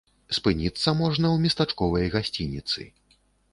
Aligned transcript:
Спыніцца 0.37 0.93
можна 1.01 1.25
ў 1.35 1.45
местачковай 1.45 2.11
гасцініцы. 2.17 2.81